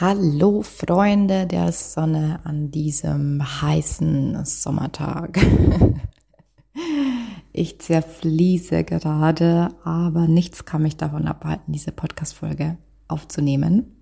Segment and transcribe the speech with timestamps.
[0.00, 5.40] Hallo Freunde der Sonne an diesem heißen Sommertag.
[7.52, 12.76] Ich zerfließe gerade, aber nichts kann mich davon abhalten, diese Podcast-Folge
[13.08, 13.96] aufzunehmen.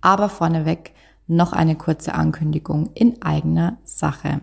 [0.00, 0.92] Aber vorneweg
[1.26, 4.42] noch eine kurze Ankündigung in eigener Sache.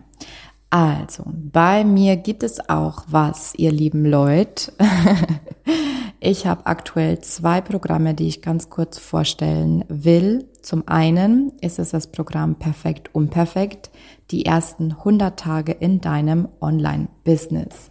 [0.68, 4.74] Also, bei mir gibt es auch was, ihr lieben Leute.
[6.24, 10.44] Ich habe aktuell zwei Programme, die ich ganz kurz vorstellen will.
[10.62, 13.90] Zum einen ist es das Programm Perfekt Unperfekt,
[14.30, 17.90] die ersten 100 Tage in deinem Online-Business.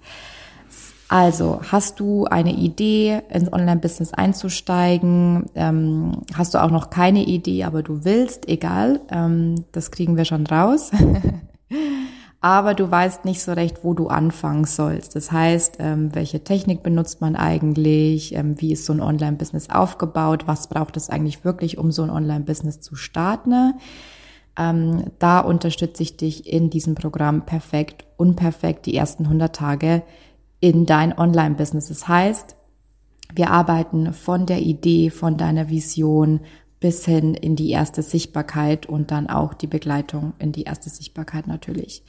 [1.09, 5.48] Also, hast du eine Idee, ins Online-Business einzusteigen?
[5.55, 8.48] Ähm, hast du auch noch keine Idee, aber du willst?
[8.48, 10.91] Egal, ähm, das kriegen wir schon raus.
[12.41, 15.16] aber du weißt nicht so recht, wo du anfangen sollst.
[15.16, 18.34] Das heißt, ähm, welche Technik benutzt man eigentlich?
[18.34, 20.48] Ähm, wie ist so ein Online-Business aufgebaut?
[20.48, 23.76] Was braucht es eigentlich wirklich, um so ein Online-Business zu starten?
[24.58, 30.02] Ähm, da unterstütze ich dich in diesem Programm perfekt, unperfekt die ersten 100 Tage
[30.59, 31.89] in dein Online-Business.
[31.89, 32.56] Das heißt,
[33.36, 36.42] wir arbeiten von der Idee, von deiner Vision
[36.82, 41.48] bis hin in die erste Sichtbarkeit und dann auch die Begleitung in die erste Sichtbarkeit
[41.48, 42.04] natürlich.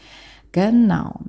[0.50, 1.20] Genau.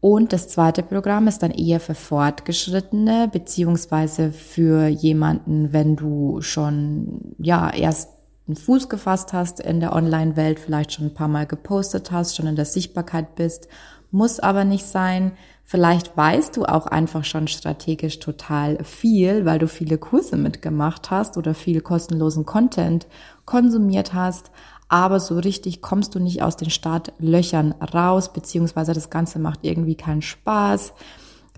[0.00, 7.36] Und das zweite Programm ist dann eher für Fortgeschrittene, beziehungsweise für jemanden, wenn du schon,
[7.38, 8.10] ja, erst
[8.48, 12.48] einen Fuß gefasst hast in der Online-Welt, vielleicht schon ein paar Mal gepostet hast, schon
[12.48, 13.68] in der Sichtbarkeit bist,
[14.10, 15.32] muss aber nicht sein.
[15.64, 21.36] Vielleicht weißt du auch einfach schon strategisch total viel, weil du viele Kurse mitgemacht hast
[21.36, 23.06] oder viel kostenlosen Content
[23.46, 24.50] konsumiert hast,
[24.88, 29.94] aber so richtig kommst du nicht aus den Startlöchern raus, beziehungsweise das Ganze macht irgendwie
[29.94, 30.92] keinen Spaß.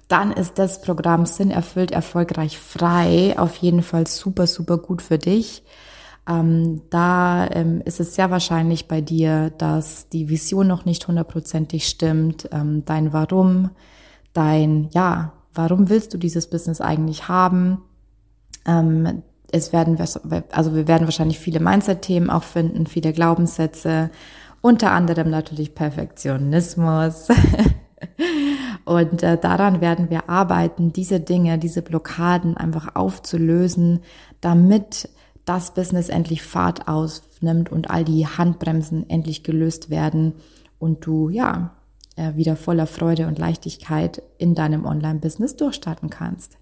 [0.07, 5.19] Dann ist das Programm Sinn erfüllt, erfolgreich frei auf jeden Fall super, super gut für
[5.19, 5.65] dich.
[6.29, 11.89] Ähm, da ähm, ist es sehr wahrscheinlich bei dir, dass die Vision noch nicht hundertprozentig
[11.89, 13.71] stimmt, ähm, dein Warum,
[14.35, 17.81] dein, ja, warum willst du dieses Business eigentlich haben?
[18.67, 19.97] Ähm, es werden,
[20.51, 24.11] also wir werden wahrscheinlich viele Mindset-Themen auch finden, viele Glaubenssätze,
[24.61, 27.29] unter anderem natürlich Perfektionismus.
[28.85, 34.01] Und äh, daran werden wir arbeiten, diese Dinge, diese Blockaden einfach aufzulösen,
[34.41, 35.09] damit
[35.45, 40.35] das Business endlich Fahrt aufnimmt und all die Handbremsen endlich gelöst werden
[40.79, 41.71] und du ja
[42.17, 46.59] äh, wieder voller Freude und Leichtigkeit in deinem Online-Business durchstarten kannst.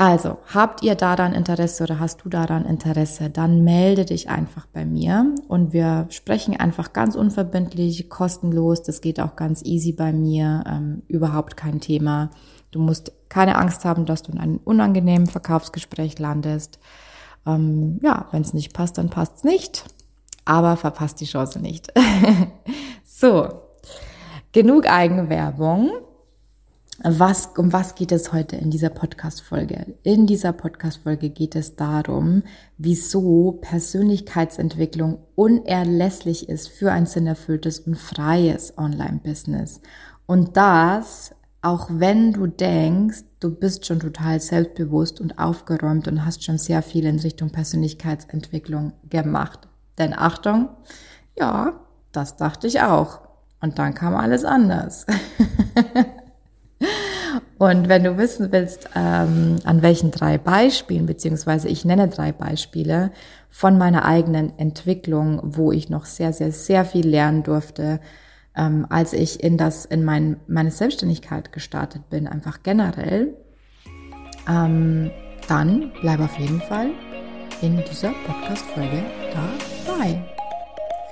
[0.00, 4.84] Also, habt ihr daran Interesse oder hast du daran Interesse, dann melde dich einfach bei
[4.84, 8.84] mir und wir sprechen einfach ganz unverbindlich, kostenlos.
[8.84, 12.30] Das geht auch ganz easy bei mir, ähm, überhaupt kein Thema.
[12.70, 16.78] Du musst keine Angst haben, dass du in einem unangenehmen Verkaufsgespräch landest.
[17.44, 19.84] Ähm, ja, wenn es nicht passt, dann passt es nicht,
[20.44, 21.92] aber verpasst die Chance nicht.
[23.04, 23.48] so,
[24.52, 25.90] Genug Eigenwerbung.
[27.04, 29.94] Was, um was geht es heute in dieser Podcast-Folge?
[30.04, 32.42] In dieser Podcast-Folge geht es darum,
[32.78, 39.82] wieso Persönlichkeitsentwicklung unerlässlich ist für ein sinnerfülltes und freies Online-Business.
[40.24, 46.42] Und das, auch wenn du denkst, du bist schon total selbstbewusst und aufgeräumt und hast
[46.42, 49.68] schon sehr viel in Richtung Persönlichkeitsentwicklung gemacht.
[49.98, 50.70] Denn Achtung,
[51.38, 51.80] ja,
[52.12, 53.27] das dachte ich auch.
[53.60, 55.06] Und dann kam alles anders.
[57.58, 63.10] Und wenn du wissen willst, ähm, an welchen drei Beispielen, beziehungsweise ich nenne drei Beispiele
[63.50, 67.98] von meiner eigenen Entwicklung, wo ich noch sehr, sehr, sehr viel lernen durfte,
[68.56, 73.34] ähm, als ich in das, in mein, meine Selbstständigkeit gestartet bin, einfach generell,
[74.48, 75.10] ähm,
[75.48, 76.90] dann bleib auf jeden Fall
[77.60, 79.02] in dieser Podcast-Folge
[79.32, 80.37] dabei.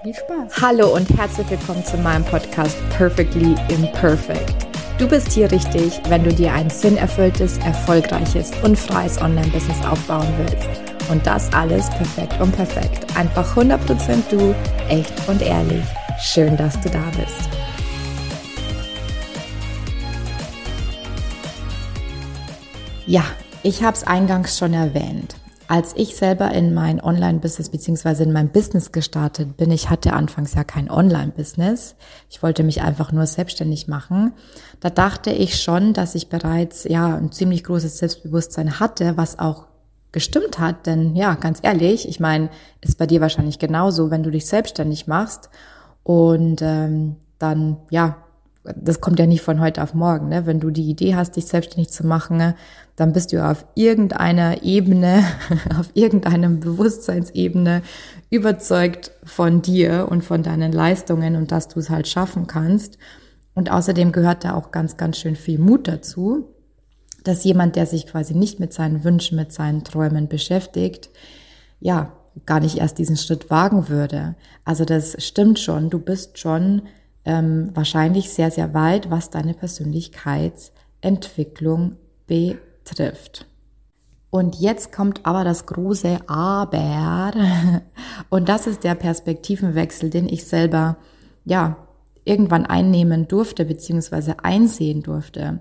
[0.03, 0.61] Viel Spaß.
[0.61, 4.67] Hallo und herzlich willkommen zu meinem Podcast Perfectly Imperfect.
[4.99, 10.69] Du bist hier richtig, wenn du dir ein sinnerfülltes, erfolgreiches und freies Online-Business aufbauen willst.
[11.11, 13.07] Und das alles perfekt und perfekt.
[13.17, 14.55] Einfach 100% du,
[14.89, 15.85] echt und ehrlich.
[16.21, 17.49] Schön, dass du da bist.
[23.07, 23.25] Ja,
[23.63, 25.37] ich habe es eingangs schon erwähnt.
[25.69, 30.55] Als ich selber in mein Online-Business beziehungsweise in mein Business gestartet bin, ich hatte anfangs
[30.55, 31.97] ja kein Online-Business.
[32.31, 34.33] Ich wollte mich einfach nur selbstständig machen.
[34.81, 39.67] Da dachte ich schon, dass ich bereits ja ein ziemlich großes Selbstbewusstsein hatte, was auch
[40.13, 40.87] gestimmt hat.
[40.87, 42.49] Denn ja, ganz ehrlich, ich meine,
[42.81, 45.51] ist bei dir wahrscheinlich genauso, wenn du dich selbstständig machst
[46.05, 48.17] und ähm, dann ja
[48.75, 50.29] das kommt ja nicht von heute auf morgen.
[50.29, 50.47] Ne?
[50.47, 52.55] Wenn du die Idee hast, dich selbstständig zu machen,
[52.97, 55.25] dann bist du auf irgendeiner Ebene,
[55.79, 57.83] auf irgendeinem Bewusstseinsebene
[58.31, 62.99] überzeugt von dir und von deinen Leistungen und dass du es halt schaffen kannst.
[63.55, 66.49] Und außerdem gehört da auch ganz, ganz schön viel Mut dazu,
[67.25, 71.11] dass jemand, der sich quasi nicht mit seinen Wünschen, mit seinen Träumen beschäftigt,
[71.81, 72.13] ja,
[72.45, 74.35] gar nicht erst diesen Schritt wagen würde.
[74.65, 76.83] Also das stimmt schon, du bist schon
[77.27, 81.97] ähm, wahrscheinlich sehr, sehr weit, was deine Persönlichkeitsentwicklung
[82.27, 83.47] betrifft.
[84.31, 87.33] Und jetzt kommt aber das große Aber.
[88.31, 90.97] Und das ist der Perspektivenwechsel, den ich selber,
[91.45, 91.77] ja,
[92.25, 95.61] irgendwann einnehmen durfte, beziehungsweise einsehen durfte.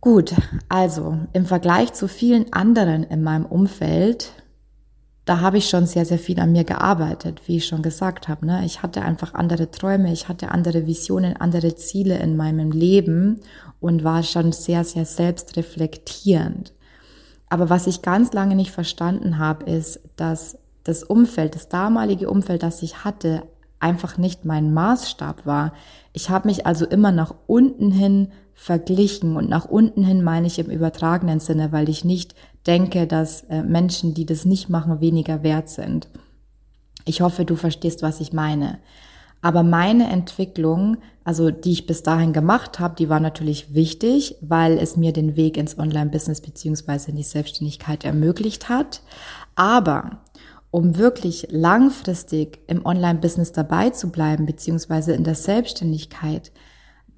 [0.00, 0.34] Gut,
[0.68, 4.32] also im Vergleich zu vielen anderen in meinem Umfeld
[5.24, 8.44] da habe ich schon sehr, sehr viel an mir gearbeitet, wie ich schon gesagt habe.
[8.44, 8.62] Ne?
[8.66, 13.40] Ich hatte einfach andere Träume, ich hatte andere Visionen, andere Ziele in meinem Leben
[13.80, 16.74] und war schon sehr, sehr selbstreflektierend.
[17.48, 22.62] Aber was ich ganz lange nicht verstanden habe, ist, dass das Umfeld, das damalige Umfeld,
[22.62, 23.44] das ich hatte,
[23.80, 25.72] einfach nicht mein Maßstab war.
[26.12, 30.58] Ich habe mich also immer nach unten hin verglichen und nach unten hin meine ich
[30.58, 32.34] im übertragenen Sinne, weil ich nicht
[32.66, 36.08] denke, dass äh, Menschen, die das nicht machen, weniger wert sind.
[37.04, 38.78] Ich hoffe, du verstehst, was ich meine.
[39.42, 44.78] Aber meine Entwicklung, also die ich bis dahin gemacht habe, die war natürlich wichtig, weil
[44.78, 49.02] es mir den Weg ins Online-Business beziehungsweise in die Selbstständigkeit ermöglicht hat.
[49.54, 50.22] Aber
[50.70, 56.50] um wirklich langfristig im Online-Business dabei zu bleiben, beziehungsweise in der Selbstständigkeit,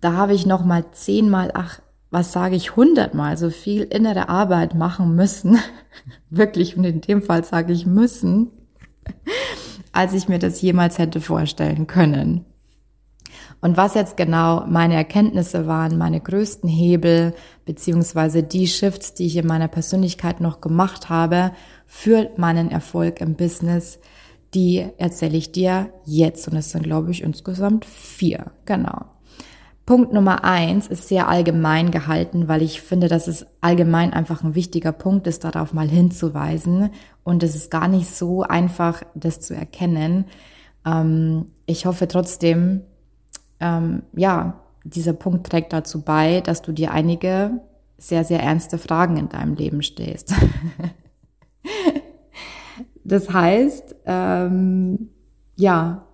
[0.00, 1.80] da habe ich noch mal zehnmal, ach,
[2.10, 5.58] was sage ich, hundertmal so viel innere Arbeit machen müssen,
[6.30, 8.50] wirklich, und in dem Fall sage ich müssen,
[9.92, 12.44] als ich mir das jemals hätte vorstellen können.
[13.60, 19.36] Und was jetzt genau meine Erkenntnisse waren, meine größten Hebel, beziehungsweise die Shifts, die ich
[19.36, 21.52] in meiner Persönlichkeit noch gemacht habe,
[21.86, 23.98] für meinen Erfolg im Business,
[24.54, 26.46] die erzähle ich dir jetzt.
[26.48, 28.52] Und es sind, glaube ich, insgesamt vier.
[28.66, 29.15] Genau.
[29.86, 34.56] Punkt Nummer eins ist sehr allgemein gehalten, weil ich finde, dass es allgemein einfach ein
[34.56, 36.90] wichtiger Punkt ist, darauf mal hinzuweisen.
[37.22, 40.24] Und es ist gar nicht so einfach, das zu erkennen.
[40.84, 42.82] Ähm, ich hoffe trotzdem,
[43.60, 47.60] ähm, ja, dieser Punkt trägt dazu bei, dass du dir einige
[47.96, 50.34] sehr, sehr ernste Fragen in deinem Leben stehst.
[53.04, 55.10] das heißt, ähm,
[55.54, 56.06] ja,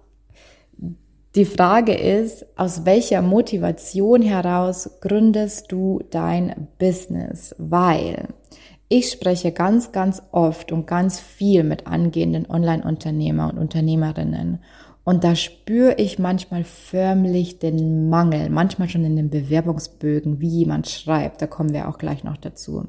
[1.35, 7.55] die Frage ist, aus welcher Motivation heraus gründest du dein Business?
[7.59, 8.29] Weil
[8.89, 14.59] ich spreche ganz, ganz oft und ganz viel mit angehenden Online-Unternehmer und Unternehmerinnen.
[15.05, 20.91] Und da spüre ich manchmal förmlich den Mangel, manchmal schon in den Bewerbungsbögen, wie jemand
[20.91, 21.41] schreibt.
[21.41, 22.87] Da kommen wir auch gleich noch dazu.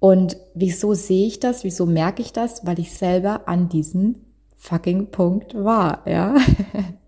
[0.00, 1.62] Und wieso sehe ich das?
[1.62, 2.66] Wieso merke ich das?
[2.66, 4.16] Weil ich selber an diesem
[4.56, 6.34] fucking Punkt war, ja.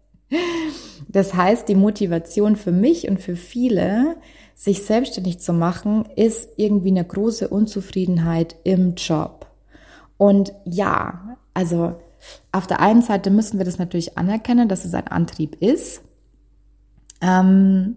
[1.09, 4.17] Das heißt, die Motivation für mich und für viele,
[4.55, 9.47] sich selbstständig zu machen, ist irgendwie eine große Unzufriedenheit im Job.
[10.17, 11.97] Und ja, also
[12.53, 16.03] auf der einen Seite müssen wir das natürlich anerkennen, dass es ein Antrieb ist.
[17.21, 17.97] Ähm,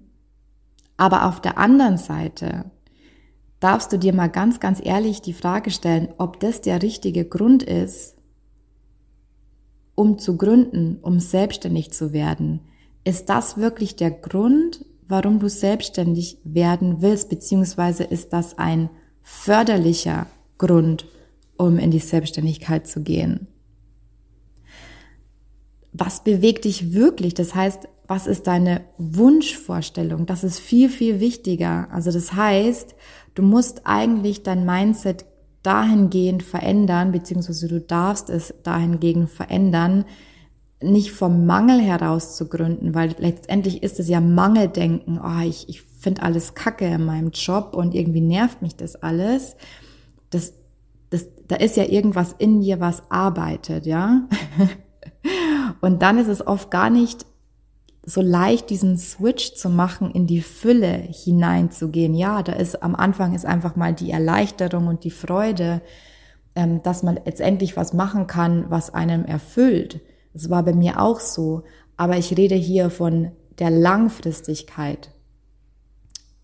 [0.97, 2.65] aber auf der anderen Seite
[3.59, 7.63] darfst du dir mal ganz, ganz ehrlich die Frage stellen, ob das der richtige Grund
[7.63, 8.15] ist,
[9.95, 12.61] um zu gründen, um selbstständig zu werden.
[13.03, 18.89] Ist das wirklich der Grund, warum du selbstständig werden willst, beziehungsweise ist das ein
[19.21, 21.05] förderlicher Grund,
[21.57, 23.47] um in die Selbstständigkeit zu gehen?
[25.93, 27.33] Was bewegt dich wirklich?
[27.33, 30.25] Das heißt, was ist deine Wunschvorstellung?
[30.25, 31.87] Das ist viel, viel wichtiger.
[31.91, 32.95] Also das heißt,
[33.35, 35.25] du musst eigentlich dein Mindset
[35.63, 40.05] dahingehend verändern, beziehungsweise du darfst es dahingehend verändern,
[40.81, 45.19] nicht vom Mangel heraus zu gründen, weil letztendlich ist es ja Mangeldenken.
[45.23, 49.55] Oh, ich, ich finde alles kacke in meinem Job und irgendwie nervt mich das alles.
[50.31, 50.53] Das,
[51.11, 54.27] das, da ist ja irgendwas in dir, was arbeitet, ja.
[55.81, 57.25] und dann ist es oft gar nicht
[58.03, 62.15] so leicht diesen Switch zu machen, in die Fülle hineinzugehen.
[62.15, 65.81] Ja, da ist am Anfang ist einfach mal die Erleichterung und die Freude,
[66.55, 70.01] ähm, dass man jetzt endlich was machen kann, was einem erfüllt.
[70.33, 71.63] Das war bei mir auch so.
[71.95, 75.11] Aber ich rede hier von der Langfristigkeit.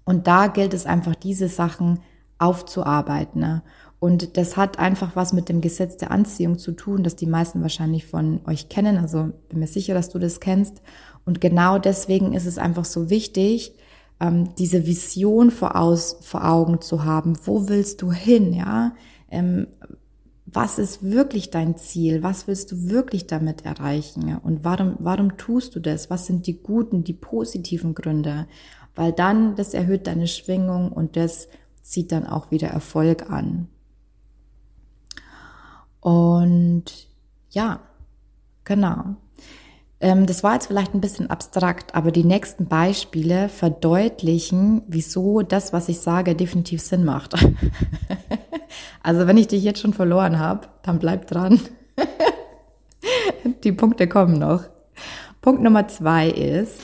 [0.05, 1.99] Und da gilt es einfach, diese Sachen
[2.37, 3.41] aufzuarbeiten.
[3.41, 3.63] Ne?
[3.99, 7.61] Und das hat einfach was mit dem Gesetz der Anziehung zu tun, das die meisten
[7.61, 8.97] wahrscheinlich von euch kennen.
[8.97, 10.81] Also bin mir sicher, dass du das kennst.
[11.27, 13.73] Und genau deswegen ist es einfach so wichtig,
[14.21, 17.37] ähm, diese Vision vor, aus, vor Augen zu haben.
[17.43, 18.95] Wo willst du hin, ja?
[19.29, 19.67] Ähm,
[20.45, 22.23] was ist wirklich dein Ziel?
[22.23, 24.37] Was willst du wirklich damit erreichen?
[24.41, 26.09] Und warum, warum tust du das?
[26.09, 28.47] Was sind die guten, die positiven Gründe?
[28.95, 31.49] Weil dann, das erhöht deine Schwingung und das
[31.81, 33.67] zieht dann auch wieder Erfolg an.
[35.99, 36.85] Und
[37.49, 37.81] ja,
[38.63, 39.17] genau.
[39.99, 45.73] Ähm, das war jetzt vielleicht ein bisschen abstrakt, aber die nächsten Beispiele verdeutlichen, wieso das,
[45.73, 47.33] was ich sage, definitiv Sinn macht.
[49.03, 51.59] also wenn ich dich jetzt schon verloren habe, dann bleib dran.
[53.63, 54.63] die Punkte kommen noch.
[55.41, 56.79] Punkt Nummer zwei ist,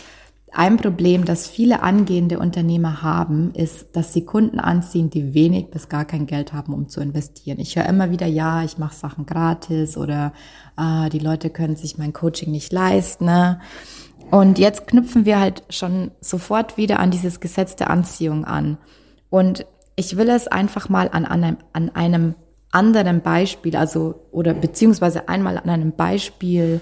[0.56, 5.90] ein Problem, das viele angehende Unternehmer haben, ist, dass sie Kunden anziehen, die wenig bis
[5.90, 7.60] gar kein Geld haben, um zu investieren.
[7.60, 10.32] Ich höre immer wieder, ja, ich mache Sachen gratis oder
[10.78, 13.26] äh, die Leute können sich mein Coaching nicht leisten.
[13.26, 13.62] Ne?
[14.30, 18.78] Und jetzt knüpfen wir halt schon sofort wieder an dieses Gesetz der Anziehung an.
[19.32, 22.36] Und ich will es einfach mal an, einem, an einem
[22.72, 26.80] anderen Beispiel, also oder beziehungsweise einmal an einem Beispiel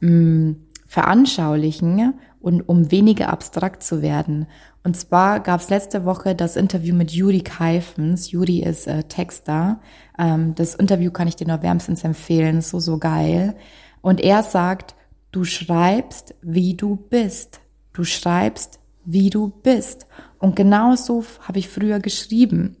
[0.00, 4.46] mh, hm, veranschaulichen und um weniger abstrakt zu werden.
[4.82, 8.30] Und zwar gab es letzte Woche das Interview mit Juri Keifens.
[8.30, 9.80] Juri ist äh, Texter.
[10.18, 12.62] Ähm, das Interview kann ich dir nur wärmstens empfehlen.
[12.62, 13.56] So, so geil.
[14.00, 14.94] Und er sagt,
[15.32, 17.60] du schreibst, wie du bist.
[17.92, 20.06] Du schreibst, wie du bist.
[20.38, 22.76] Und genau so habe ich früher geschrieben.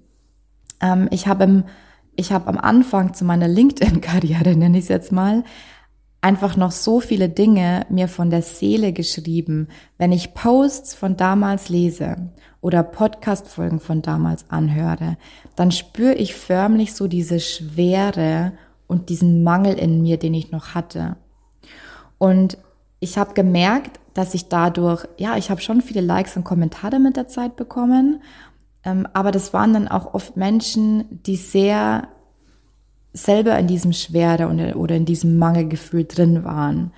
[0.80, 1.64] Ähm, ich habe im
[2.16, 5.44] ich habe am Anfang zu meiner LinkedIn-Karriere, nenne ich es jetzt mal,
[6.20, 9.68] einfach noch so viele Dinge mir von der Seele geschrieben.
[9.98, 15.16] Wenn ich Posts von damals lese oder Podcast-Folgen von damals anhöre,
[15.56, 18.52] dann spüre ich förmlich so diese Schwere
[18.86, 21.16] und diesen Mangel in mir, den ich noch hatte.
[22.18, 22.58] Und
[22.98, 27.16] ich habe gemerkt, dass ich dadurch, ja, ich habe schon viele Likes und Kommentare mit
[27.16, 28.22] der Zeit bekommen,
[28.84, 32.08] ähm, aber das waren dann auch oft Menschen, die sehr
[33.12, 36.92] selber in diesem Schwere oder in diesem Mangelgefühl drin waren.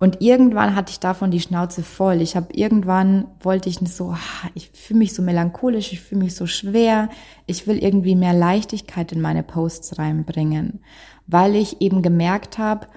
[0.00, 2.20] Und irgendwann hatte ich davon die Schnauze voll.
[2.20, 6.24] Ich habe irgendwann wollte ich nicht so, ah, ich fühle mich so melancholisch, ich fühle
[6.24, 7.08] mich so schwer.
[7.46, 10.80] Ich will irgendwie mehr Leichtigkeit in meine Posts reinbringen,
[11.26, 12.88] weil ich eben gemerkt habe,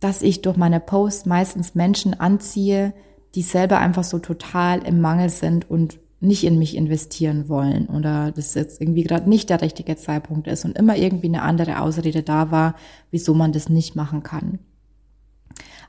[0.00, 2.92] dass ich durch meine Posts meistens Menschen anziehe,
[3.34, 8.30] die selber einfach so total im Mangel sind und nicht in mich investieren wollen oder
[8.30, 12.22] das jetzt irgendwie gerade nicht der richtige Zeitpunkt ist und immer irgendwie eine andere Ausrede
[12.22, 12.74] da war,
[13.10, 14.58] wieso man das nicht machen kann.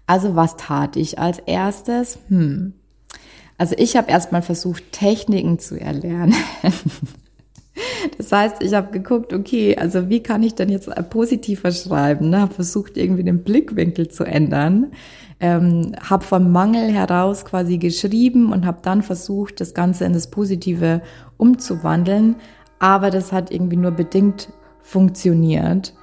[0.07, 2.17] Also was tat ich als erstes?
[2.29, 2.73] Hm.
[3.57, 6.33] Also ich habe erstmal versucht, Techniken zu erlernen.
[8.17, 12.29] Das heißt, ich habe geguckt, okay, also wie kann ich denn jetzt positiver schreiben?
[12.29, 12.41] Ne?
[12.41, 14.91] Habe versucht, irgendwie den Blickwinkel zu ändern
[15.41, 20.29] ähm, habe vom Mangel heraus quasi geschrieben und habe dann versucht, das Ganze in das
[20.29, 21.01] Positive
[21.37, 22.35] umzuwandeln.
[22.79, 24.49] Aber das hat irgendwie nur bedingt
[24.81, 25.93] funktioniert.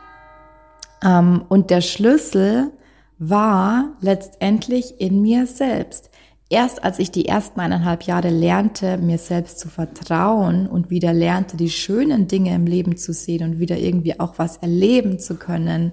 [1.03, 2.73] Ähm, und der Schlüssel
[3.19, 6.11] war letztendlich in mir selbst.
[6.51, 11.57] Erst als ich die ersten eineinhalb Jahre lernte, mir selbst zu vertrauen und wieder lernte,
[11.57, 15.93] die schönen Dinge im Leben zu sehen und wieder irgendwie auch was erleben zu können,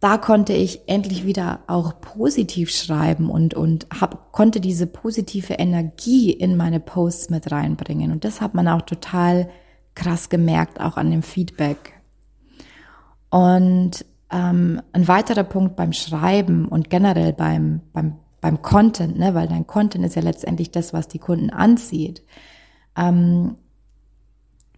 [0.00, 6.32] da konnte ich endlich wieder auch positiv schreiben und, und hab, konnte diese positive Energie
[6.32, 8.10] in meine Posts mit reinbringen.
[8.10, 9.50] Und das hat man auch total
[9.94, 12.00] krass gemerkt, auch an dem Feedback.
[13.28, 19.48] Und ähm, ein weiterer Punkt beim Schreiben und generell beim, beim, beim Content, ne, weil
[19.48, 22.22] dein Content ist ja letztendlich das, was die Kunden anzieht.
[22.96, 23.56] Ähm,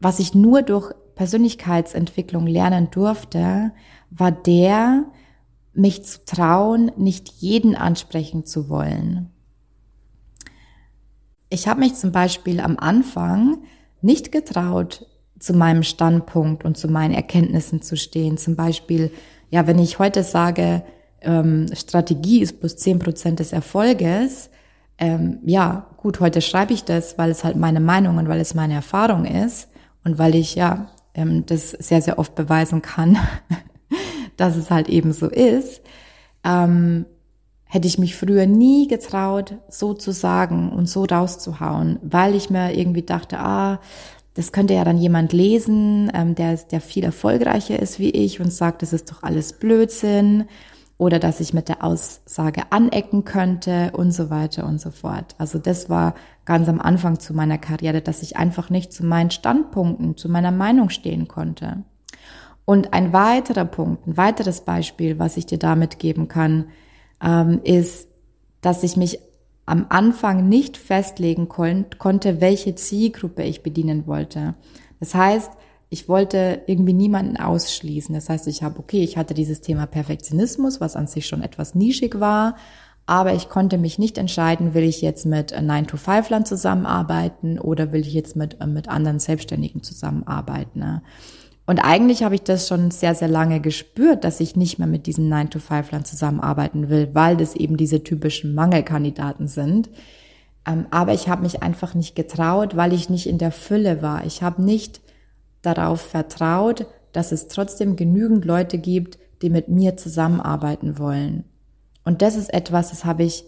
[0.00, 3.70] was ich nur durch Persönlichkeitsentwicklung lernen durfte,
[4.14, 5.04] war der,
[5.74, 9.30] mich zu trauen, nicht jeden ansprechen zu wollen.
[11.48, 13.58] Ich habe mich zum Beispiel am Anfang
[14.00, 15.06] nicht getraut,
[15.38, 18.38] zu meinem Standpunkt und zu meinen Erkenntnissen zu stehen.
[18.38, 19.10] Zum Beispiel,
[19.50, 20.84] ja, wenn ich heute sage,
[21.20, 24.50] ähm, Strategie ist plus zehn Prozent des Erfolges,
[24.98, 28.54] ähm, ja, gut, heute schreibe ich das, weil es halt meine Meinung und weil es
[28.54, 29.68] meine Erfahrung ist
[30.04, 33.18] und weil ich ja ähm, das sehr, sehr oft beweisen kann,
[34.36, 35.82] dass es halt eben so ist,
[36.44, 37.06] ähm,
[37.64, 42.76] hätte ich mich früher nie getraut, so zu sagen und so rauszuhauen, weil ich mir
[42.76, 43.80] irgendwie dachte, ah,
[44.34, 48.52] das könnte ja dann jemand lesen, ähm, der, der viel erfolgreicher ist wie ich und
[48.52, 50.44] sagt, das ist doch alles Blödsinn
[50.98, 55.34] oder dass ich mit der Aussage anecken könnte und so weiter und so fort.
[55.38, 59.30] Also das war ganz am Anfang zu meiner Karriere, dass ich einfach nicht zu meinen
[59.30, 61.84] Standpunkten, zu meiner Meinung stehen konnte.
[62.72, 66.70] Und ein weiterer Punkt, ein weiteres Beispiel, was ich dir damit geben kann,
[67.22, 68.08] ähm, ist,
[68.62, 69.18] dass ich mich
[69.66, 74.54] am Anfang nicht festlegen kon konnte, welche Zielgruppe ich bedienen wollte.
[75.00, 75.52] Das heißt,
[75.90, 78.14] ich wollte irgendwie niemanden ausschließen.
[78.14, 81.74] Das heißt, ich habe, okay, ich hatte dieses Thema Perfektionismus, was an sich schon etwas
[81.74, 82.56] nischig war,
[83.04, 88.14] aber ich konnte mich nicht entscheiden, will ich jetzt mit 9-to-5-Lern zusammenarbeiten oder will ich
[88.14, 90.78] jetzt mit, äh, mit anderen Selbstständigen zusammenarbeiten.
[90.78, 91.02] Ne?
[91.66, 95.06] Und eigentlich habe ich das schon sehr, sehr lange gespürt, dass ich nicht mehr mit
[95.06, 99.88] diesen 9-to-5-Lern zusammenarbeiten will, weil das eben diese typischen Mangelkandidaten sind.
[100.66, 104.26] Ähm, aber ich habe mich einfach nicht getraut, weil ich nicht in der Fülle war.
[104.26, 105.00] Ich habe nicht
[105.62, 111.44] darauf vertraut, dass es trotzdem genügend Leute gibt, die mit mir zusammenarbeiten wollen.
[112.04, 113.44] Und das ist etwas, das habe ich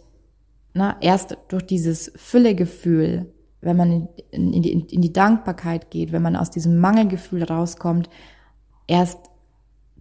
[0.75, 3.33] na, erst durch dieses Füllegefühl,
[3.65, 8.09] wenn man in, die, in die Dankbarkeit geht, wenn man aus diesem Mangelgefühl rauskommt,
[8.87, 9.19] erst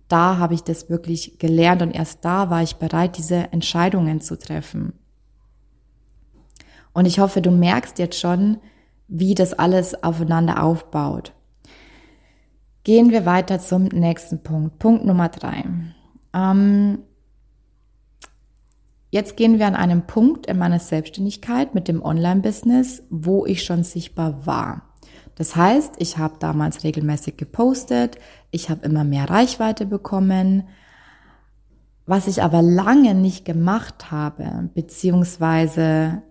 [0.07, 4.37] da habe ich das wirklich gelernt und erst da war ich bereit, diese Entscheidungen zu
[4.37, 4.93] treffen.
[6.93, 8.57] Und ich hoffe, du merkst jetzt schon,
[9.07, 11.33] wie das alles aufeinander aufbaut.
[12.83, 14.77] Gehen wir weiter zum nächsten Punkt.
[14.77, 15.63] Punkt Nummer drei.
[16.33, 16.99] Ähm,
[19.13, 23.83] jetzt gehen wir an einem Punkt in meiner Selbstständigkeit mit dem Online-Business, wo ich schon
[23.83, 24.89] sichtbar war.
[25.35, 28.17] Das heißt, ich habe damals regelmäßig gepostet,
[28.49, 30.63] ich habe immer mehr Reichweite bekommen.
[32.07, 36.23] Was ich aber lange nicht gemacht habe, beziehungsweise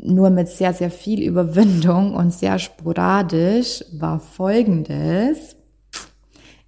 [0.00, 5.56] nur mit sehr, sehr viel Überwindung und sehr sporadisch, war Folgendes.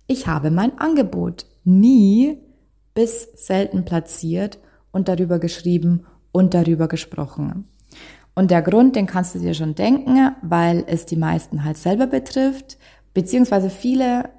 [0.08, 2.38] Ich habe mein Angebot nie
[2.94, 4.58] bis selten platziert
[4.96, 7.68] und darüber geschrieben und darüber gesprochen.
[8.34, 12.06] Und der Grund, den kannst du dir schon denken, weil es die meisten halt selber
[12.06, 12.78] betrifft,
[13.12, 14.30] beziehungsweise viele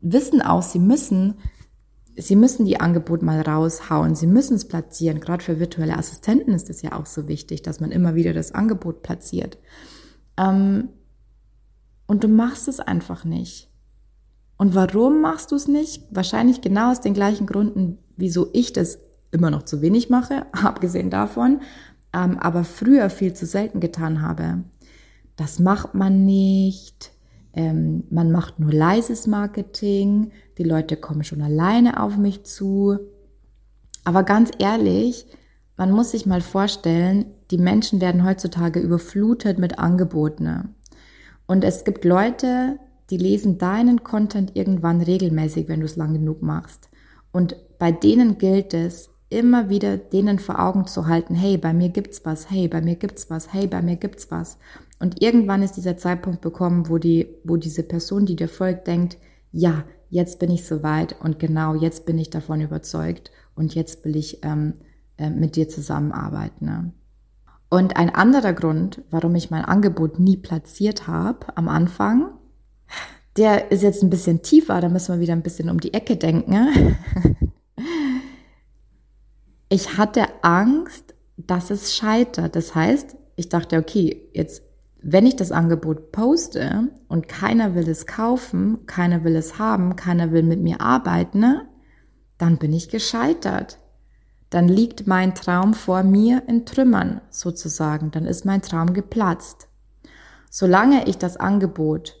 [0.00, 1.34] wissen auch, sie müssen,
[2.16, 5.18] sie müssen die Angebot mal raushauen, sie müssen es platzieren.
[5.18, 8.52] Gerade für virtuelle Assistenten ist es ja auch so wichtig, dass man immer wieder das
[8.52, 9.58] Angebot platziert.
[10.36, 10.90] Ähm,
[12.06, 13.68] und du machst es einfach nicht.
[14.56, 16.04] Und warum machst du es nicht?
[16.10, 18.98] Wahrscheinlich genau aus den gleichen Gründen, wieso ich das
[19.30, 21.60] immer noch zu wenig mache, abgesehen davon,
[22.12, 24.64] ähm, aber früher viel zu selten getan habe.
[25.36, 27.12] Das macht man nicht.
[27.52, 30.32] Ähm, man macht nur leises Marketing.
[30.58, 32.98] Die Leute kommen schon alleine auf mich zu.
[34.04, 35.26] Aber ganz ehrlich,
[35.76, 40.74] man muss sich mal vorstellen, die Menschen werden heutzutage überflutet mit Angeboten.
[41.46, 42.78] Und es gibt Leute,
[43.10, 46.90] die lesen deinen Content irgendwann regelmäßig, wenn du es lang genug machst.
[47.32, 51.90] Und bei denen gilt es, immer wieder denen vor Augen zu halten, hey, bei mir
[51.90, 54.58] gibt's was, hey, bei mir gibt's was, hey, bei mir gibt's was.
[55.00, 59.18] Und irgendwann ist dieser Zeitpunkt bekommen, wo die, wo diese Person, die dir folgt, denkt,
[59.52, 64.16] ja, jetzt bin ich soweit und genau jetzt bin ich davon überzeugt und jetzt will
[64.16, 64.74] ich ähm,
[65.18, 66.64] äh, mit dir zusammenarbeiten.
[66.64, 66.92] Ne?
[67.68, 72.30] Und ein anderer Grund, warum ich mein Angebot nie platziert habe am Anfang,
[73.36, 76.16] der ist jetzt ein bisschen tiefer, da müssen wir wieder ein bisschen um die Ecke
[76.16, 76.96] denken.
[79.68, 82.56] Ich hatte Angst, dass es scheitert.
[82.56, 84.62] Das heißt, ich dachte, okay, jetzt,
[85.00, 90.32] wenn ich das Angebot poste und keiner will es kaufen, keiner will es haben, keiner
[90.32, 91.60] will mit mir arbeiten,
[92.38, 93.78] dann bin ich gescheitert.
[94.50, 98.10] Dann liegt mein Traum vor mir in Trümmern sozusagen.
[98.10, 99.68] Dann ist mein Traum geplatzt.
[100.50, 102.16] Solange ich das Angebot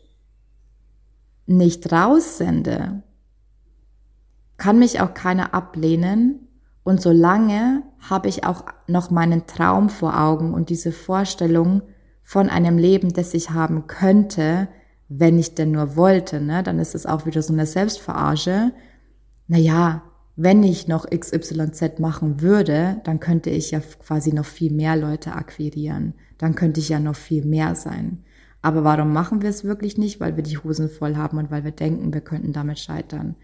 [1.46, 3.02] nicht raussende,
[4.58, 6.47] kann mich auch keiner ablehnen
[6.88, 11.82] und solange habe ich auch noch meinen Traum vor Augen und diese Vorstellung
[12.22, 14.68] von einem Leben, das ich haben könnte,
[15.10, 16.62] wenn ich denn nur wollte, ne?
[16.62, 18.72] dann ist es auch wieder so eine Selbstverarsche.
[19.48, 20.02] Naja,
[20.34, 25.34] wenn ich noch XYZ machen würde, dann könnte ich ja quasi noch viel mehr Leute
[25.34, 26.14] akquirieren.
[26.38, 28.24] Dann könnte ich ja noch viel mehr sein.
[28.62, 30.20] Aber warum machen wir es wirklich nicht?
[30.20, 33.34] Weil wir die Hosen voll haben und weil wir denken, wir könnten damit scheitern.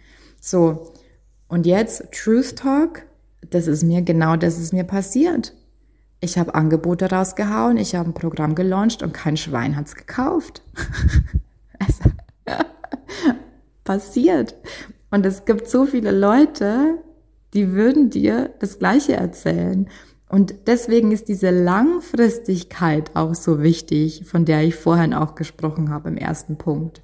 [0.41, 0.95] So,
[1.47, 3.03] und jetzt Truth Talk.
[3.51, 5.55] Das ist mir genau das ist mir passiert.
[6.21, 10.63] Ich habe Angebote rausgehauen, ich habe ein Programm gelauncht und kein Schwein hat's gekauft.
[13.85, 14.55] passiert.
[15.11, 16.99] Und es gibt so viele Leute,
[17.53, 19.89] die würden dir das Gleiche erzählen.
[20.29, 26.09] Und deswegen ist diese Langfristigkeit auch so wichtig, von der ich vorhin auch gesprochen habe
[26.09, 27.03] im ersten Punkt.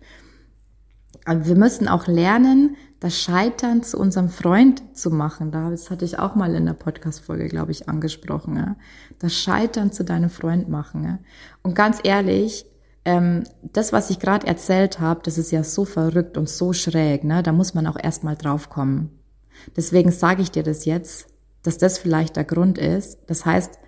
[1.24, 5.50] Aber wir müssen auch lernen, das Scheitern zu unserem Freund zu machen.
[5.50, 8.56] Das hatte ich auch mal in der Podcast-Folge, glaube ich, angesprochen.
[8.56, 8.76] Ja?
[9.18, 11.04] Das Scheitern zu deinem Freund machen.
[11.04, 11.18] Ja?
[11.62, 12.66] Und ganz ehrlich,
[13.04, 17.24] ähm, das, was ich gerade erzählt habe, das ist ja so verrückt und so schräg.
[17.24, 17.42] Ne?
[17.42, 19.18] Da muss man auch erstmal drauf kommen.
[19.76, 21.30] Deswegen sage ich dir das jetzt
[21.62, 23.18] dass das vielleicht der Grund ist.
[23.26, 23.78] Das heißt,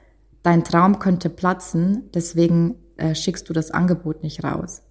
[0.43, 4.83] dein Traum könnte platzen, deswegen äh, schickst du das Angebot nicht raus.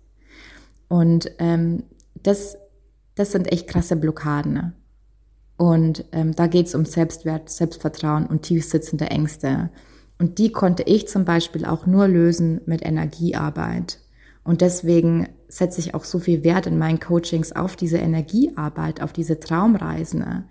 [0.87, 1.83] Und ähm,
[2.23, 2.57] das,
[3.21, 4.53] das sind echt krasse Blockaden.
[4.53, 4.73] Ne?
[5.55, 9.69] Und ähm, da geht es um Selbstwert, Selbstvertrauen und tief sitzende Ängste.
[10.17, 13.99] Und die konnte ich zum Beispiel auch nur lösen mit Energiearbeit.
[14.43, 19.13] Und deswegen setze ich auch so viel Wert in meinen Coachings auf diese Energiearbeit, auf
[19.13, 20.45] diese Traumreisen,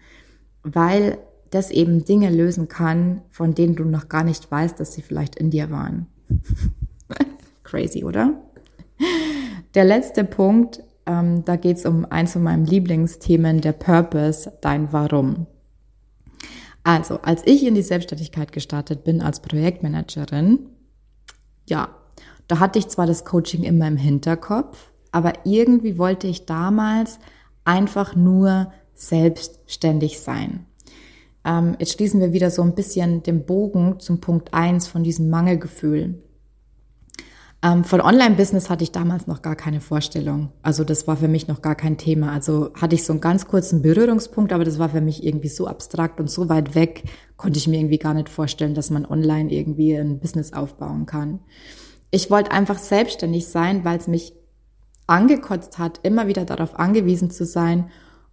[0.62, 1.18] weil
[1.50, 5.35] das eben Dinge lösen kann, von denen du noch gar nicht weißt, dass sie vielleicht
[5.35, 6.06] in dir waren.
[7.64, 8.40] Crazy, oder?
[9.74, 14.92] Der letzte Punkt, ähm, da geht es um eins von meinen Lieblingsthemen, der Purpose, dein
[14.92, 15.46] Warum.
[16.82, 20.60] Also, als ich in die Selbstständigkeit gestartet bin als Projektmanagerin,
[21.68, 21.88] ja,
[22.48, 27.18] da hatte ich zwar das Coaching immer im Hinterkopf, aber irgendwie wollte ich damals
[27.64, 30.66] einfach nur selbstständig sein.
[31.44, 35.30] Ähm, jetzt schließen wir wieder so ein bisschen den Bogen zum Punkt eins von diesem
[35.30, 36.22] Mangelgefühl.
[37.62, 40.51] Ähm, von Online-Business hatte ich damals noch gar keine Vorstellung.
[40.62, 42.33] Also das war für mich noch gar kein Thema.
[42.33, 45.66] Also hatte ich so einen ganz kurzen Berührungspunkt, aber das war für mich irgendwie so
[45.66, 47.05] abstrakt und so weit weg,
[47.37, 51.40] konnte ich mir irgendwie gar nicht vorstellen, dass man online irgendwie ein Business aufbauen kann.
[52.11, 54.33] Ich wollte einfach selbstständig sein, weil es mich
[55.07, 57.90] angekotzt hat, immer wieder darauf angewiesen zu sein,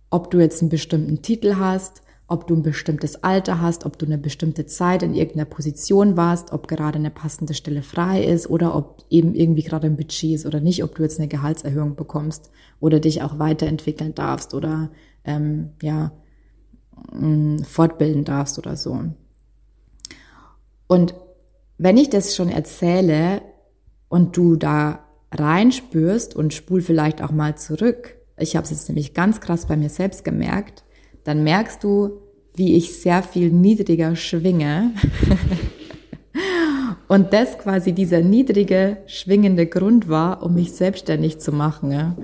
[0.10, 4.06] ob du jetzt einen bestimmten Titel hast, ob du ein bestimmtes Alter hast, ob du
[4.06, 8.76] eine bestimmte Zeit in irgendeiner Position warst, ob gerade eine passende Stelle frei ist oder
[8.76, 12.52] ob eben irgendwie gerade ein Budget ist oder nicht, ob du jetzt eine Gehaltserhöhung bekommst
[12.82, 14.92] oder dich auch weiterentwickeln darfst oder
[15.24, 16.12] ähm, ja
[17.14, 19.00] mm, fortbilden darfst oder so.
[20.88, 21.16] Und
[21.78, 23.42] wenn ich das schon erzähle
[24.10, 29.14] und du da reinspürst und spul vielleicht auch mal zurück, ich habe es jetzt nämlich
[29.14, 30.84] ganz krass bei mir selbst gemerkt,
[31.28, 32.22] dann merkst du,
[32.56, 34.92] wie ich sehr viel niedriger schwinge.
[37.10, 42.16] Und das quasi dieser niedrige, schwingende Grund war, um mich selbstständig zu machen.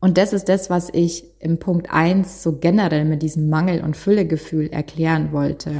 [0.00, 3.96] Und das ist das, was ich im Punkt eins so generell mit diesem Mangel- und
[3.98, 5.72] Füllegefühl erklären wollte.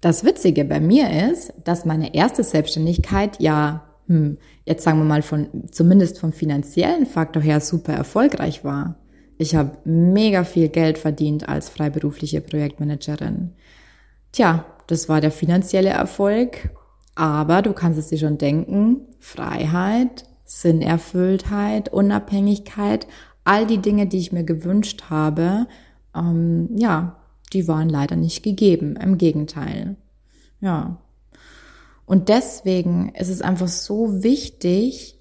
[0.00, 5.22] Das Witzige bei mir ist, dass meine erste Selbstständigkeit ja, hm, jetzt sagen wir mal
[5.22, 8.96] von, zumindest vom finanziellen Faktor her super erfolgreich war.
[9.38, 13.52] Ich habe mega viel Geld verdient als freiberufliche Projektmanagerin.
[14.32, 16.70] Tja, das war der finanzielle Erfolg,
[17.14, 23.06] aber du kannst es dir schon denken, Freiheit, Sinnerfülltheit, Unabhängigkeit,
[23.44, 25.66] all die Dinge, die ich mir gewünscht habe,
[26.14, 27.16] ähm, ja,
[27.52, 28.96] die waren leider nicht gegeben.
[28.96, 29.96] Im Gegenteil.
[30.60, 30.98] Ja.
[32.06, 35.18] Und deswegen ist es einfach so wichtig,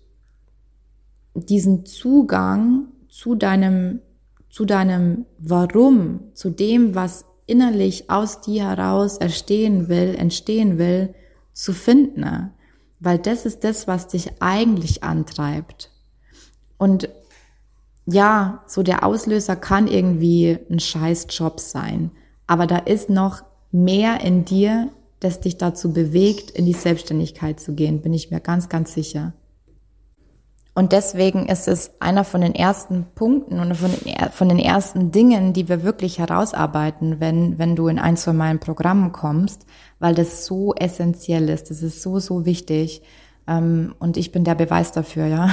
[1.34, 4.02] diesen Zugang zu deinem,
[4.50, 11.14] zu deinem Warum, zu dem, was innerlich aus dir heraus erstehen will, entstehen will,
[11.54, 12.50] zu finden.
[13.00, 15.92] Weil das ist das, was dich eigentlich antreibt.
[16.80, 17.08] Und
[18.08, 22.10] ja, so der Auslöser kann irgendwie ein scheiß Job sein.
[22.48, 27.76] Aber da ist noch mehr in dir, das dich dazu bewegt, in die Selbstständigkeit zu
[27.76, 29.34] gehen, bin ich mir ganz, ganz sicher.
[30.76, 35.12] Und deswegen ist es einer von den ersten Punkten und von den, von den ersten
[35.12, 39.68] Dingen, die wir wirklich herausarbeiten, wenn, wenn du in eins von meinen Programmen kommst,
[40.00, 41.70] weil das so essentiell ist.
[41.70, 43.04] Das ist so, so wichtig.
[43.46, 45.50] Ähm, und ich bin der Beweis dafür, ja.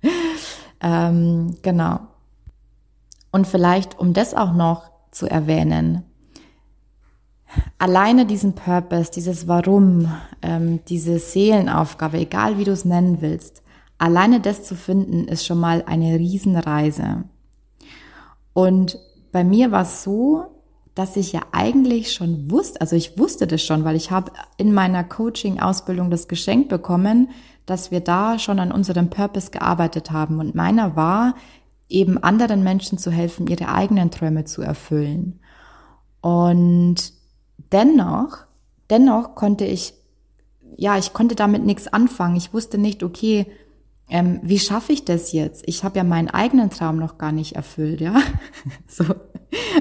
[0.80, 2.00] ähm, genau.
[3.32, 6.04] Und vielleicht, um das auch noch zu erwähnen,
[7.78, 13.59] alleine diesen Purpose, dieses Warum, ähm, diese Seelenaufgabe, egal wie du es nennen willst,
[14.00, 17.24] Alleine das zu finden, ist schon mal eine Riesenreise.
[18.54, 18.98] Und
[19.30, 20.46] bei mir war es so,
[20.94, 24.72] dass ich ja eigentlich schon wusste, also ich wusste das schon, weil ich habe in
[24.72, 27.28] meiner Coaching-Ausbildung das Geschenk bekommen,
[27.66, 30.40] dass wir da schon an unserem Purpose gearbeitet haben.
[30.40, 31.34] Und meiner war,
[31.90, 35.40] eben anderen Menschen zu helfen, ihre eigenen Träume zu erfüllen.
[36.22, 37.12] Und
[37.70, 38.38] dennoch,
[38.88, 39.92] dennoch konnte ich,
[40.78, 42.36] ja, ich konnte damit nichts anfangen.
[42.36, 43.46] Ich wusste nicht, okay,
[44.10, 45.62] ähm, wie schaffe ich das jetzt?
[45.66, 48.16] Ich habe ja meinen eigenen Traum noch gar nicht erfüllt, ja.
[48.86, 49.04] so,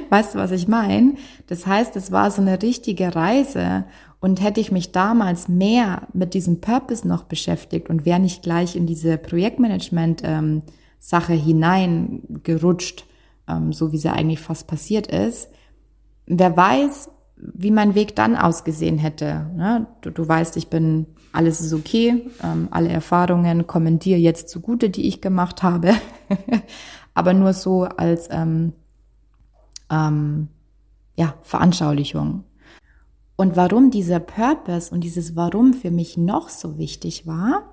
[0.10, 1.16] weißt du, was ich meine?
[1.48, 3.86] Das heißt, es war so eine richtige Reise
[4.20, 8.76] und hätte ich mich damals mehr mit diesem Purpose noch beschäftigt und wäre nicht gleich
[8.76, 13.06] in diese Projektmanagement-Sache ähm, hineingerutscht,
[13.48, 15.50] ähm, so wie sie eigentlich fast passiert ist,
[16.28, 19.50] wer weiß, wie mein Weg dann ausgesehen hätte.
[19.56, 19.88] Ne?
[20.02, 24.90] Du, du weißt, ich bin, alles ist okay, ähm, alle Erfahrungen kommen dir jetzt zugute,
[24.90, 25.94] die ich gemacht habe,
[27.14, 28.74] aber nur so als ähm,
[29.90, 30.48] ähm,
[31.18, 32.44] ja, Veranschaulichung.
[33.36, 37.64] Und warum dieser Purpose und dieses Warum für mich noch so wichtig war,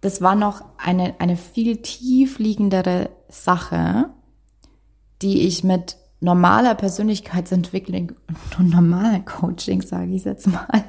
[0.00, 4.10] das war noch eine, eine viel tiefliegendere Sache,
[5.22, 8.12] die ich mit normaler Persönlichkeitsentwicklung
[8.58, 10.84] und normaler Coaching, sage ich jetzt mal,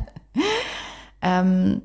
[1.22, 1.82] ähm,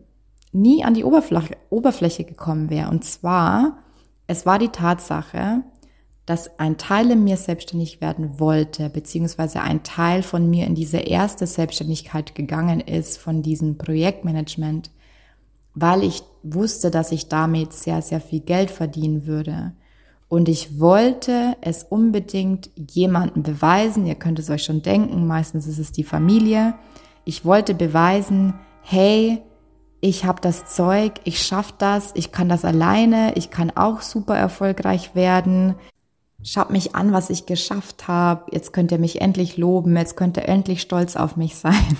[0.52, 2.90] nie an die Oberfläche, Oberfläche gekommen wäre.
[2.90, 3.78] Und zwar,
[4.26, 5.62] es war die Tatsache,
[6.26, 10.98] dass ein Teil in mir selbstständig werden wollte, beziehungsweise ein Teil von mir in diese
[10.98, 14.90] erste Selbstständigkeit gegangen ist, von diesem Projektmanagement,
[15.74, 19.72] weil ich wusste, dass ich damit sehr, sehr viel Geld verdienen würde.
[20.28, 25.78] Und ich wollte es unbedingt jemandem beweisen, ihr könnt es euch schon denken, meistens ist
[25.78, 26.74] es die Familie.
[27.24, 29.42] Ich wollte beweisen, hey,
[30.00, 34.36] ich habe das Zeug, ich schaffe das, ich kann das alleine, ich kann auch super
[34.36, 35.74] erfolgreich werden.
[36.42, 38.44] Schaut mich an, was ich geschafft habe.
[38.52, 41.96] Jetzt könnt ihr mich endlich loben, jetzt könnt ihr endlich stolz auf mich sein.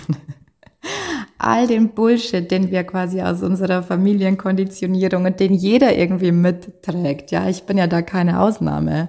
[1.39, 7.31] All den Bullshit, den wir quasi aus unserer Familienkonditionierung und den jeder irgendwie mitträgt.
[7.31, 9.09] Ja, ich bin ja da keine Ausnahme.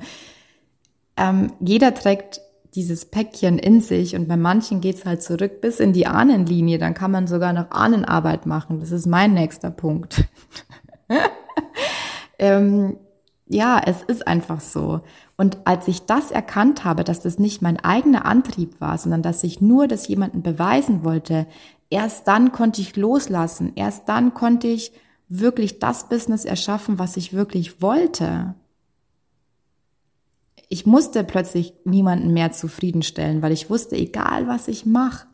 [1.18, 2.40] Ähm, jeder trägt
[2.76, 6.78] dieses Päckchen in sich und bei manchen geht's halt zurück bis in die Ahnenlinie.
[6.78, 8.80] Dann kann man sogar noch Ahnenarbeit machen.
[8.80, 10.26] Das ist mein nächster Punkt.
[12.40, 12.98] ähm,
[13.48, 15.02] ja, es ist einfach so.
[15.38, 19.44] Und als ich das erkannt habe, dass das nicht mein eigener Antrieb war, sondern dass
[19.44, 21.48] ich nur das jemanden beweisen wollte,
[21.90, 23.74] erst dann konnte ich loslassen.
[23.76, 24.92] Erst dann konnte ich
[25.30, 28.56] wirklich das Business erschaffen, was ich wirklich wollte
[30.76, 35.26] ich musste plötzlich niemanden mehr zufriedenstellen, weil ich wusste, egal was ich mache,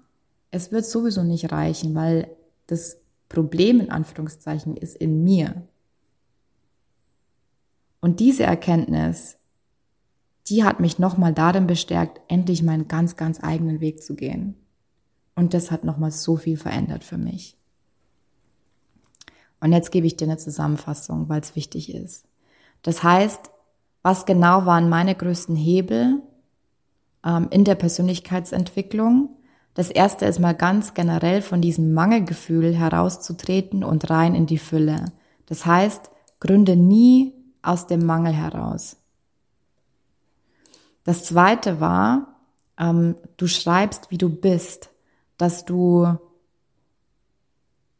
[0.52, 2.30] es wird sowieso nicht reichen, weil
[2.68, 5.64] das Problem in Anführungszeichen ist in mir.
[8.02, 9.38] Und diese Erkenntnis,
[10.46, 14.54] die hat mich nochmal darin bestärkt, endlich meinen ganz, ganz eigenen Weg zu gehen.
[15.34, 17.58] Und das hat nochmal so viel verändert für mich.
[19.60, 22.28] Und jetzt gebe ich dir eine Zusammenfassung, weil es wichtig ist.
[22.84, 23.51] Das heißt,
[24.04, 26.22] was genau waren meine größten Hebel
[27.26, 29.36] ähm, in der Persönlichkeitsentwicklung.
[29.74, 35.06] Das erste ist mal ganz generell von diesem Mangelgefühl herauszutreten und rein in die Fülle.
[35.46, 36.10] Das heißt,
[36.40, 38.98] gründe nie aus dem Mangel heraus.
[41.04, 42.36] Das zweite war,
[42.78, 44.90] ähm, du schreibst, wie du bist,
[45.38, 46.18] dass du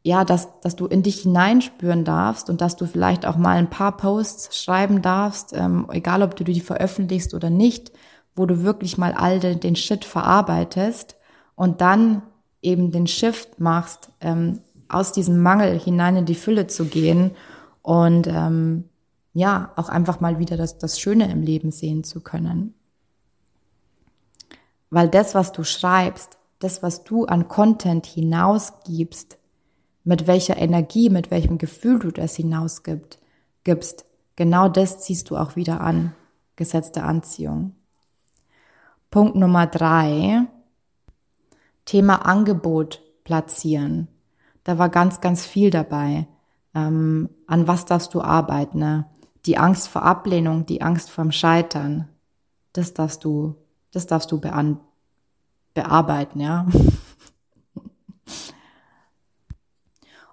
[0.04, 3.70] ja, dass, dass du in dich hineinspüren darfst und dass du vielleicht auch mal ein
[3.70, 7.92] paar Posts schreiben darfst, ähm, egal ob du die veröffentlichst oder nicht,
[8.34, 11.16] wo du wirklich mal all den, den Shit verarbeitest
[11.54, 12.22] und dann
[12.62, 17.32] eben den Shift machst, ähm, aus diesem Mangel hinein in die Fülle zu gehen
[17.82, 18.88] und ähm,
[19.34, 22.74] ja, auch einfach mal wieder das, das Schöne im Leben sehen zu können.
[24.90, 29.38] Weil das, was du schreibst, das, was du an Content hinausgibst,
[30.04, 33.18] mit welcher Energie, mit welchem Gefühl du das hinausgibst,
[33.64, 34.04] gibst,
[34.36, 36.14] genau das ziehst du auch wieder an.
[36.56, 37.74] Gesetz der Anziehung.
[39.10, 40.46] Punkt Nummer drei.
[41.84, 44.08] Thema Angebot platzieren.
[44.64, 46.28] Da war ganz, ganz viel dabei.
[46.74, 48.78] Ähm, an was darfst du arbeiten?
[48.78, 49.06] Ne?
[49.46, 52.08] Die Angst vor Ablehnung, die Angst vorm Scheitern.
[52.72, 53.56] Das darfst du,
[53.90, 56.66] das darfst du bearbeiten, ja.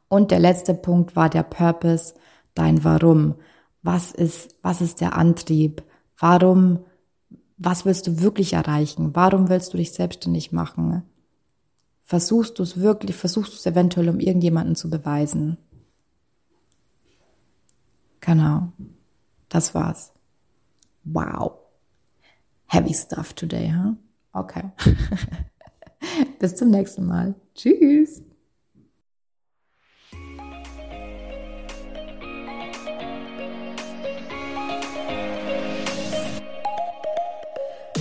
[0.09, 2.15] Und der letzte Punkt war der Purpose,
[2.55, 3.35] dein Warum.
[3.81, 5.83] Was ist, was ist der Antrieb?
[6.17, 6.79] Warum,
[7.57, 9.15] was willst du wirklich erreichen?
[9.15, 11.03] Warum willst du dich selbstständig machen?
[12.03, 15.57] Versuchst du es wirklich, versuchst du es eventuell, um irgendjemanden zu beweisen?
[18.19, 18.71] Genau.
[19.47, 20.11] Das war's.
[21.03, 21.53] Wow.
[22.65, 23.95] Heavy stuff today, huh?
[24.33, 24.71] Okay.
[26.39, 27.35] Bis zum nächsten Mal.
[27.55, 28.21] Tschüss.